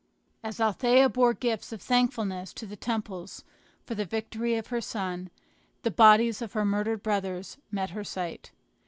As 0.43 0.59
Althea 0.59 1.09
bore 1.09 1.35
gifts 1.35 1.71
of 1.71 1.79
thankfulness 1.79 2.53
to 2.53 2.65
the 2.65 2.75
temples 2.75 3.43
for 3.85 3.93
the 3.93 4.03
victory 4.03 4.55
of 4.55 4.69
her 4.73 4.81
son, 4.81 5.29
the 5.83 5.91
bodies 5.91 6.41
of 6.41 6.53
her 6.53 6.65
murdered 6.65 7.03
brothers 7.03 7.59
met 7.69 7.91
her 7.91 8.03
sight. 8.03 8.49